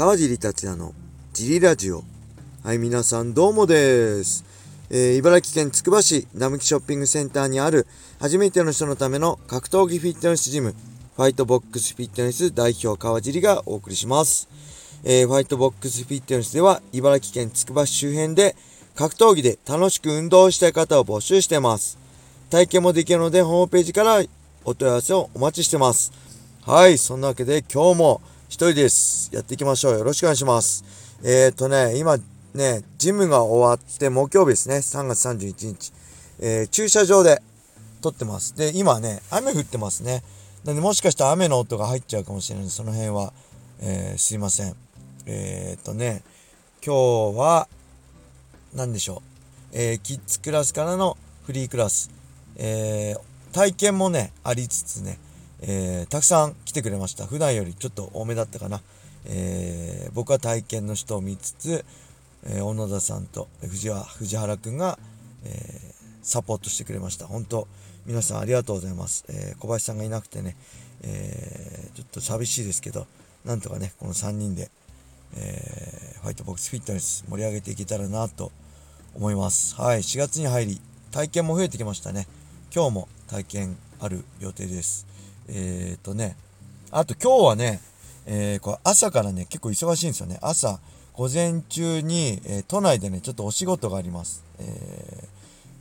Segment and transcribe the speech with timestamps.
[0.00, 0.94] 川尻達也の
[1.34, 2.04] ジリラジオ。
[2.64, 4.46] はい、皆さんどうもです。
[4.88, 7.86] えー、茨城県つくば市並木ショッピングセンターにある
[8.18, 10.74] 初めての人のための格闘技フィットネスジム、
[11.16, 14.48] ファイトボックスフィットネス代表川尻がお送りします。
[15.04, 18.56] えー、ファイトボックスフィットネスでは茨城県つくば市周辺で
[18.94, 21.98] 格闘技で楽しく運動したい方を募集しています。
[22.48, 24.22] 体験もできるのでホームページから
[24.64, 26.10] お問い合わせをお待ちしてます。
[26.64, 29.32] はい、そんなわけで今日も一人です。
[29.32, 29.98] やっていきましょう。
[29.98, 30.84] よろしくお願いします。
[31.22, 32.18] えー、っとね、今
[32.52, 35.92] ね、ジムが終わって木曜日ですね、3月31日。
[36.40, 37.40] えー、駐車場で
[38.02, 38.56] 撮ってます。
[38.56, 40.24] で、今ね、雨降ってますね。
[40.64, 43.32] なんでもしかしたら雨の音が入っちゃうかもしれない、その辺は、
[43.78, 44.74] えー、すいません。
[45.26, 46.24] えー、っとね、
[46.84, 47.68] 今日は、
[48.74, 49.22] 何でしょ
[49.72, 49.78] う。
[49.78, 52.10] えー、キッズクラスからのフリークラス。
[52.56, 55.20] えー、体験もね、ありつつね、
[55.62, 57.26] えー、たくさん来てくれました。
[57.26, 58.80] 普段よりちょっと多めだったかな。
[59.26, 61.84] えー、僕は体験の人を見つつ、
[62.46, 64.98] えー、小野田さんと藤原藤原くんが、
[65.44, 67.26] えサポートしてくれました。
[67.26, 67.66] 本当
[68.06, 69.24] 皆さんありがとうございます。
[69.28, 70.56] え小林さんがいなくてね、
[71.02, 73.06] えちょっと寂しいですけど、
[73.44, 74.70] なんとかね、この3人で、
[75.36, 78.52] えファイトボックスフィットネス盛り上げていけたらなと
[79.14, 79.74] 思います。
[79.76, 80.80] はい、4月に入り、
[81.10, 82.26] 体験も増えてきましたね。
[82.74, 85.09] 今日も体験ある予定です。
[85.52, 86.36] えっ、とね、
[86.90, 87.80] あと今日はね、
[88.26, 90.38] えー、これ朝からね、結構忙しいんですよね。
[90.40, 90.80] 朝、
[91.14, 94.44] 午前中に、えー、都内でね、ちょっとお仕事があります。
[94.58, 95.28] え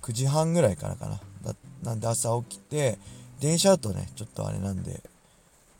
[0.00, 1.20] ー、9時半ぐらいからかな。
[1.44, 2.98] だなんで朝起きて、
[3.40, 5.02] 電車だとね、ちょっとあれなんで、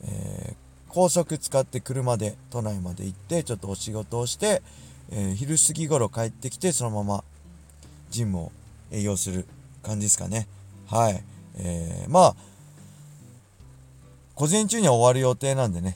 [0.03, 0.55] え、
[0.89, 4.61] 高速使って車で都内まで行って、ちょっとお仕事をして、
[5.11, 7.23] え、昼過ぎ頃帰ってきて、そのまま
[8.09, 8.51] ジムを
[8.91, 9.45] 営業する
[9.83, 10.47] 感じですかね。
[10.87, 11.23] はい。
[11.57, 12.35] えー、まあ、
[14.35, 15.95] 午前中には終わる予定なんでね、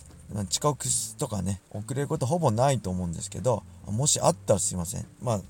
[0.50, 0.86] 遅刻
[1.18, 5.06] とかね、遅れることほぼないと思うんですけど、もしあったらすいません。
[5.22, 5.42] まあ、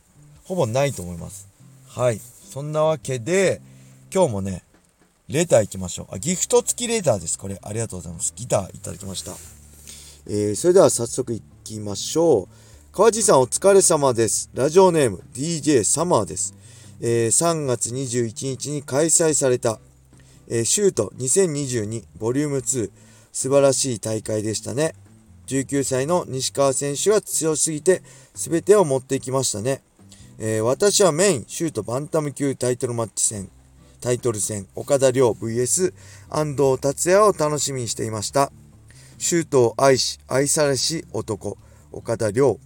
[0.43, 1.47] ほぼないと思います。
[1.87, 2.19] はい。
[2.19, 3.61] そんなわけで、
[4.11, 4.63] 今日もね、
[5.27, 6.15] レター行きましょう。
[6.15, 7.37] あ、ギフト付きレターです。
[7.37, 8.33] これ、ありがとうございます。
[8.35, 9.33] ギターいただきました。
[10.25, 12.47] えー、それでは早速行きましょう。
[12.91, 14.49] 川地さんお疲れ様です。
[14.55, 16.55] ラジオネーム DJ サマーです。
[17.01, 19.79] えー、3月21日に開催された
[20.49, 22.91] えー、シュート2022ボリューム2
[23.31, 24.95] 素晴らしい大会でしたね。
[25.47, 28.01] 19歳の西川選手は強すぎて
[28.33, 29.81] 全てを持っていきましたね。
[30.37, 33.49] えー、私はメインシュートバンタム級タイトルマッチ戦、
[34.01, 35.93] タイトル戦、岡田亮 VS
[36.29, 38.51] 安藤達也を楽しみにしていました。
[39.17, 41.57] シュートを愛し、愛されし男、
[41.91, 42.59] 岡田亮。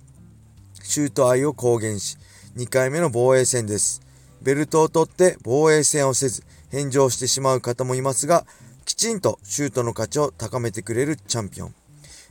[0.84, 2.18] シュート愛を公言し、
[2.58, 4.02] 2回目の防衛戦です。
[4.42, 8.48] ベルトを取って防衛戦をせず、返上してしまう方もいますが、
[8.84, 11.76] きちんとシュートの価値を高めてくれるチャンピオン。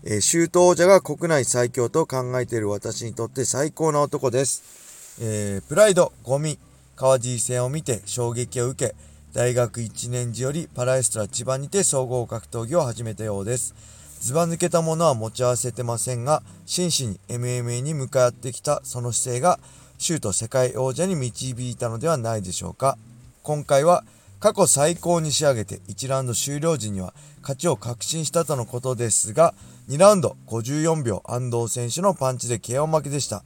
[0.02, 5.16] えー、シュート王者が国内最強と考えている私にとって最高な男です。
[5.20, 6.58] えー、プライド、ゴミ、
[6.96, 8.96] 川尻戦を見て衝撃を受け、
[9.32, 13.76] 大学1年時よりパラエストラ千葉にて総合格闘技を始めたようです。
[14.20, 19.60] ずば抜けたものは持ち合わせてませんが、真摯に MMA に向かってきたその姿勢が、
[19.98, 22.98] シュート世界王者に導いたのではないでしょうか。
[23.44, 24.02] 今回は
[24.42, 29.54] 過去最高に仕上げて1ラウンド終了時には勝ちを確信したとのことですが、
[29.88, 33.44] 2ラウンド54秒安藤選手のパンチで KO 負けでした。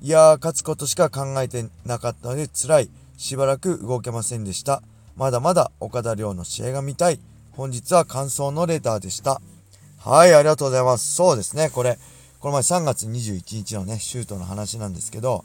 [0.00, 2.90] いやー、勝つことしか考えてなかったので辛い。
[3.16, 4.84] しばらく動けませんでした。
[5.16, 7.18] まだまだ岡田亮の試合が見たい。
[7.50, 9.40] 本日は感想のレターでした。
[9.98, 11.12] はい、ありがとうございます。
[11.12, 11.98] そうですね、これ、
[12.38, 15.44] この前3月21日のね、シュートの話なんですけど、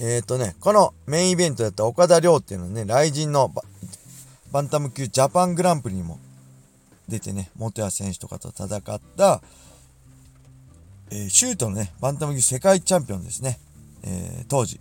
[0.00, 3.52] えっ、ー、とね、このメインイベントやった岡田亮っていうのはね、雷神の
[4.52, 6.18] バンタム級ジャパングランプリにも
[7.08, 9.42] 出てね、元谷選手とかと戦った、
[11.10, 13.58] えー、シュートのね、バンタム級世界チャンピオンですね。
[14.04, 14.78] えー、当時。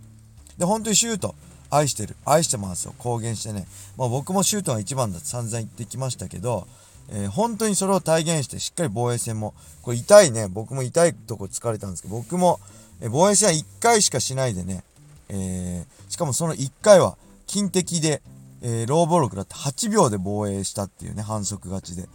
[0.59, 1.33] で、本当にシュート、
[1.71, 3.65] 愛してる、愛してますを公言してね、
[3.97, 6.67] まあ僕もシュートが一番だと散々言ってきましたけど、
[7.09, 12.59] えー、本当にそれを体現してしっかり防衛戦も、これ痛いね、僕も痛いとこ疲れたんですけど、僕も、
[13.01, 14.83] え防衛戦は1回しかしないでね、
[15.29, 18.21] えー、しかもその1回は金敵で、
[18.61, 22.07] えー、ローボロクだって8秒で防衛したっていうね、反則勝ちで。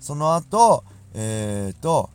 [0.00, 0.84] その後、
[1.14, 2.10] えーと、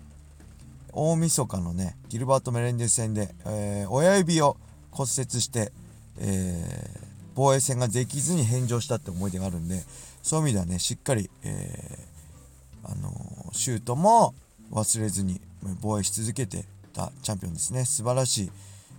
[0.92, 4.58] 大晦日のね、ギルバート・メレンデス戦で、えー、親指を
[4.92, 5.72] 骨折して、
[6.20, 9.84] えー、防衛戦ができずに返上したって思い出があるんで、
[10.24, 14.34] そういう意味ではね、しっかり、えー、あのー、シュートも
[14.72, 15.42] 忘れずに
[15.82, 17.86] 防衛し続けてたチャンピオンですね。
[17.86, 18.52] 素晴らしい。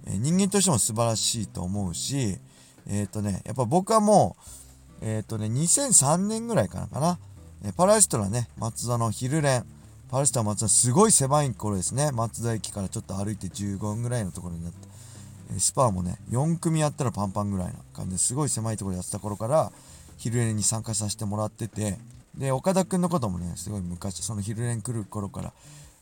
[0.07, 2.39] え人間としても素晴らしいと思うし、
[2.89, 4.37] えっ、ー、とね、やっぱ僕はも
[5.03, 7.19] う、えっ、ー、とね、2003年ぐらいからかな、
[7.65, 9.65] えパラエストラね、松田の昼練、
[10.09, 12.13] パレスタ松田すごい狭い頃ですね。
[12.13, 14.89] 松田駅からちょっと歩いて15分ぐらいのところになって。
[15.59, 19.71] スパーもね4組やったらパンパンぐらいな感じですごい狭いところやってた頃から
[20.17, 21.99] 昼練に参加させてもらってて。
[22.37, 25.53] で岡田君のこともねすごい昔その昼練来る頃から、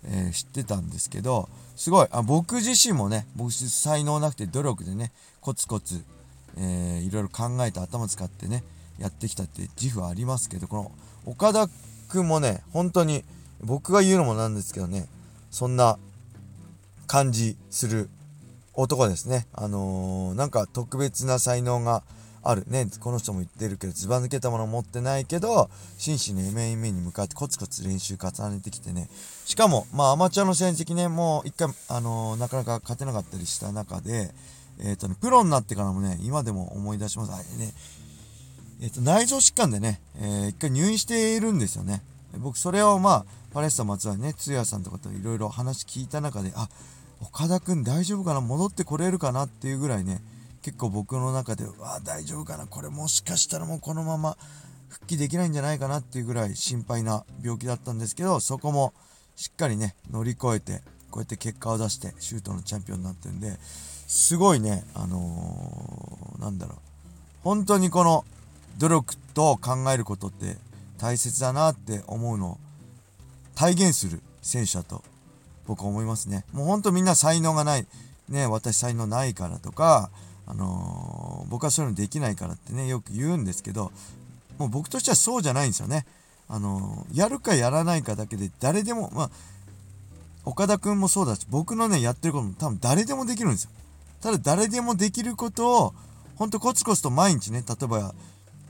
[0.07, 6.03] えー、知ってたんですけどすごいあ僕自身もね僕才能なくて努力でねコツコツ、
[6.57, 8.63] えー、いろいろ考えて頭使ってね
[8.99, 10.93] やってきたって自負はありますけどこの
[11.27, 11.69] 岡田
[12.09, 13.25] 君もね本当に
[13.61, 15.09] 僕が言うのもなんですけどね
[15.51, 15.99] そんな
[17.07, 18.09] 感じする
[18.77, 19.47] 男ですね。
[19.53, 22.03] あのー、なんか特別な才能が
[22.45, 22.87] あるね。
[23.01, 29.09] この人も言ってるけどずば抜けたもの持ってないけど真摯に M&M に向かってコツコツ練習重ねてきてね。
[29.45, 34.31] しかもまあアマチュアの成績ねもう一回あのー、なかなか勝てなかったりした中で
[34.79, 37.33] えっ、ー、とねプロになってからもね今でも思い出します。
[37.33, 37.73] あれね。
[38.83, 42.03] えっ、と内臓疾患でね、え一回入院しているんですよね。
[42.39, 46.69] 僕それをまあパレスタ松はね通夜さんとかといろいろ話聞いた中であ
[47.21, 50.21] 岡田君大丈夫かな戻ってこれるかなっていうぐらいね
[50.65, 54.39] 結構僕の中でわ大丈夫かなこれもしかしたらもうこのまま
[54.89, 58.95] 復帰できないんじゃないかなっていうぐらい心配な病気だったんですけどそこも
[59.37, 60.81] しっかりね乗り越えて
[61.11, 63.59] こうやって結果を出してシュートのチャンピオンになってるんで
[64.07, 66.79] すごいねあのー、なんだろう。
[67.43, 68.25] 本当にこの
[68.79, 70.57] 努力と考えることって
[70.97, 72.59] 大切だなって思うのを
[73.55, 75.03] 体現する選手だと
[75.67, 76.47] 僕は思いますね。
[76.53, 77.87] もうほんとみんな才能がない
[78.31, 80.11] ね私才能ないからとか
[80.47, 83.93] あのー、僕はそういうのできないからってねよく言うんですけど
[84.59, 86.07] もう僕としてはそうじゃないんですよね。
[86.49, 89.31] あのー、やるかやらないかだけで誰でもまあ
[90.45, 93.71] 岡田君もそうだし僕のねやってることも多分誰でもできるんですよ。
[94.21, 95.95] ただ誰でもできることを
[96.37, 98.15] ほんとコツコツと毎日ね例えば、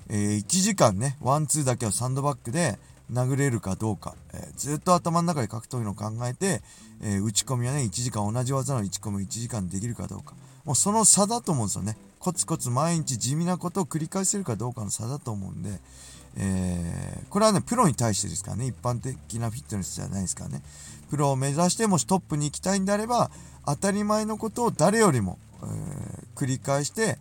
[0.08, 2.78] えー、1時間ねワンツーだけをサンドバッグで
[3.12, 6.62] 殴れるかどうか、えー、ずっと頭の中で格闘技のを考えて、
[7.02, 11.96] えー、打ち込みはね1時間同じ技の打ち込み1時間できるかどうかもうその差だと思うんですよね。
[12.18, 15.78] コツコツ毎日地味なことを繰り返せるかどうかの差だと思うんで、
[16.36, 18.66] えー、これはねプロに対してですからね。
[18.66, 20.62] 一般的なフィットネスじゃないですからね。
[21.10, 23.30] プロを目指してもしトップに行きたいんであれば
[23.66, 27.18] 当たり前のことを誰よりも、えー、繰り返して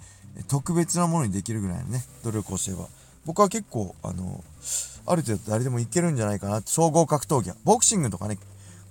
[0.48, 2.88] 特別なものにできるぐらいのね努力をすれば。
[3.25, 4.44] 僕は結構あの
[5.06, 7.57] ある程度誰でもいけるんじゃないかな総合格闘技は。
[7.66, 8.38] ボクシングとかね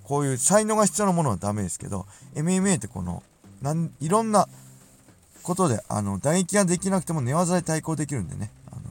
[0.05, 3.23] こういう才能が必要なものはダメですけど MMA ってこの
[3.63, 4.49] なんいろんな
[5.43, 8.51] ことであの打撃ができなくても寝技で対抗できるんでね。
[8.71, 8.83] あの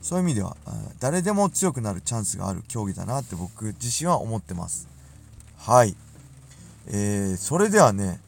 [0.00, 0.56] そういう意味では
[1.00, 4.88] 誰でも強くなるチャンスがある競技だなって僕自身は思ってます。
[5.58, 5.96] はい。
[6.88, 8.20] えー、それではね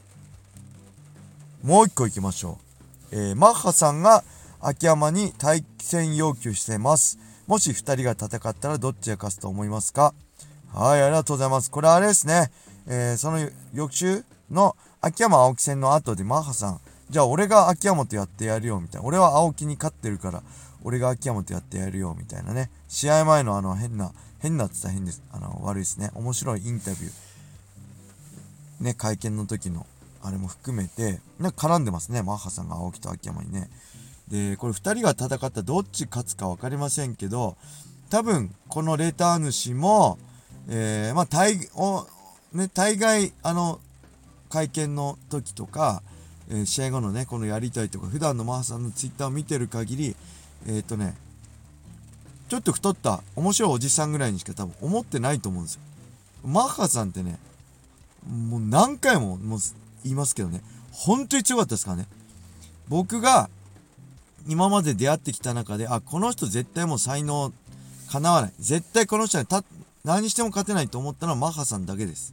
[1.62, 2.58] もう一個いきましょ
[3.12, 4.24] う、えー、マッハさんが
[4.60, 7.18] 秋山に対戦要求してます。
[7.46, 10.12] もし2人が戦ったらどっちが勝つと思いますか？
[10.74, 11.70] はい、ありがとうございます。
[11.70, 12.50] これあれですね。
[12.86, 19.06] えー、その翌週の秋山青木戦の後でマッハさん、じゃあ俺が秋山とやってやるよみたいな。
[19.06, 20.42] 俺は青木に勝ってるから、
[20.82, 22.70] 俺が秋山とやってやるよみたいなね。
[22.88, 25.22] 試合前のあの変な、変なって言ったら変です。
[25.32, 26.10] あの、悪いですね。
[26.14, 28.84] 面白いインタビュー。
[28.84, 29.86] ね、会見の時の、
[30.22, 32.22] あれも含めて、なんか絡んでますね。
[32.22, 33.70] マッハさんが青木と秋山にね。
[34.28, 37.56] で、これ2人が戦ったどっち勝つか分かりませんけど、
[38.10, 40.18] 多分、このレター主も、
[40.68, 42.06] えー、まあ、大、お、
[42.52, 43.80] ね、大概、あの、
[44.48, 46.02] 会見の時とか、
[46.50, 50.16] えー、試合後のね、このやりたいとか、普段のマーさんのツイッターを見てる限り、
[50.66, 51.14] えっ、ー、とね、
[52.48, 55.80] ちょっと太った面白いおじさんぐらいにしか多分思ってないと思うんですよ。
[56.44, 57.38] マッハさんってね、
[58.26, 59.58] もう何回ももう
[60.02, 62.06] 言いますけどね、本当に強かったですからね。
[62.88, 63.50] 僕が
[64.48, 67.52] 今まで出会ってきた中で、あ、この人絶対もう才能
[68.10, 68.52] 叶わない。
[68.58, 69.46] 絶対この人に
[70.04, 72.32] 何しても勝てないと思ったのはマッハさんだけです。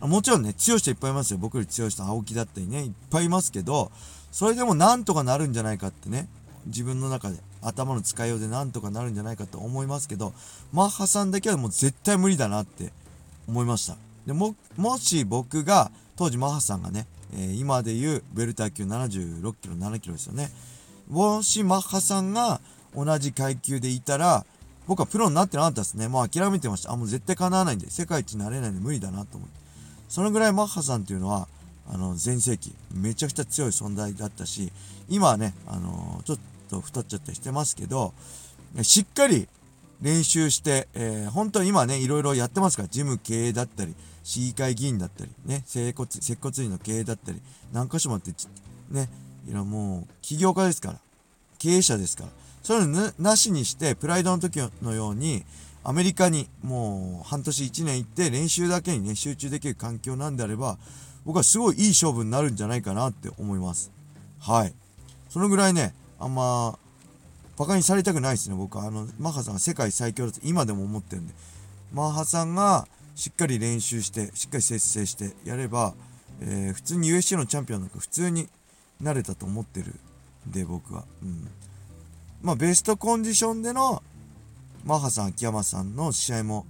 [0.00, 1.38] もちろんね、強い人いっぱいいますよ。
[1.38, 3.92] 僕より強い人、青木だったりね、いっぱいいますけど、
[4.32, 6.28] それでもなんとかなるんじゃないかってね、
[6.66, 10.32] 自分の中で、頭の使いようでなんとかなるんじゃないかと思いますけど、
[10.72, 12.92] マッハさんだけはもう絶対無理だなって
[13.46, 13.96] 思いました。
[14.26, 20.50] でも、もし僕が、当時マッハさんがね、えー、今でいうベルター級76キロ、7キロですよね。
[21.08, 22.60] もしマッハさんが
[22.94, 24.44] 同じ階級でいたら、
[24.86, 26.08] 僕はプロになってなかったですね。
[26.08, 26.92] もう諦めてました。
[26.92, 29.59] あ、もう絶対叶わないんで、世界一になれないんで無理だなと思って。
[30.10, 31.48] そのぐらいマッハさんっていうのは、
[31.88, 34.72] あの、全盛期、めちゃくちゃ強い存在だったし、
[35.08, 36.38] 今はね、あのちょっ
[36.68, 38.12] と太っちゃったりしてますけど、
[38.82, 39.48] しっかり
[40.02, 47.40] 練習して、えー、本当に今ね、いろいろやってますから、ジム経営だったり、市議会議員だったり、ね、接骨、接骨院の経営だったり、
[47.72, 48.32] 何箇所もあって、
[48.90, 49.08] ね、
[49.48, 50.98] いやもう、起業家ですから、
[51.58, 52.30] 経営者ですから、
[52.62, 55.44] そういうのなしにして、プライドの時のように、
[55.82, 60.78] アメリカにもう半年1年行って練習だけにね、集中できる環境なんであれば、
[61.24, 63.90] 僕はすごいいい勝負になるんじゃないかなって思います。
[64.38, 64.74] はい。
[65.28, 66.78] そのぐらいね、あんま、
[67.56, 68.84] バカにされたくないですね、僕は。
[68.84, 71.34] あの、マッハさんが世界最強だと今でも思ってるんで。
[71.92, 75.94] マッハさんがしっかり練習して、しっかり節制してやれば、
[76.40, 78.48] えー、普通に USC のチャンピオンなんか普通に
[79.00, 79.94] なれたと思ってる
[80.48, 81.04] んで、僕は。
[81.22, 81.48] うん。
[82.42, 84.02] まあ、ベストコンディションでの
[84.84, 86.66] マハさん、秋山さんの試合も、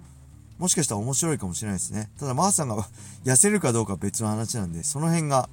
[0.58, 2.10] もしかしたら面白いかもしれないですね。
[2.18, 2.76] ただ、マッハさんが
[3.24, 5.48] 痩せるかどうかは別の話なんで、その辺が、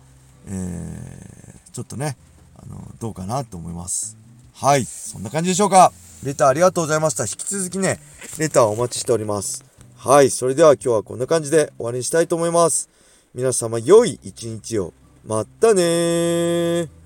[0.47, 2.17] えー、ちょっとね、
[2.55, 4.17] あの、どうかなと思います。
[4.53, 4.85] はい。
[4.85, 5.91] そんな感じでしょうか。
[6.23, 7.23] レターありがとうございました。
[7.23, 7.99] 引き続きね、
[8.37, 9.63] レターお待ちしております。
[9.95, 10.31] はい。
[10.31, 12.89] それでは今日はこんな感じで終わりにしたいと思います。
[13.35, 14.93] 皆様良い一日を。
[15.25, 16.96] またねー。